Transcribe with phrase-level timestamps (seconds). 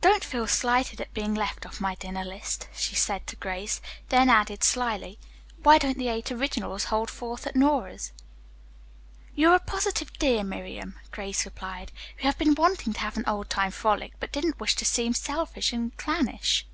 [0.00, 4.30] "Don't feel slighted at being left off my dinner list," she said to Grace, then
[4.30, 5.18] added slyly,
[5.64, 8.12] "Why don't the eight originals hold forth at Nora's?"
[9.34, 11.90] "You're a positive dear, Miriam," Grace replied.
[12.18, 15.12] "We have been wanting to have an old time frolic, but didn't wish to seem
[15.12, 16.64] selfish and clannish."